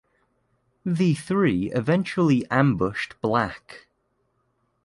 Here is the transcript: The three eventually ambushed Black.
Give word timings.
The 0.83 1.13
three 1.13 1.71
eventually 1.73 2.43
ambushed 2.49 3.13
Black. 3.21 3.85